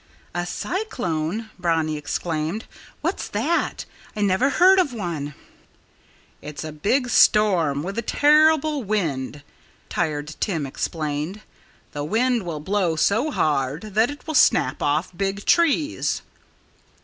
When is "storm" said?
7.11-7.83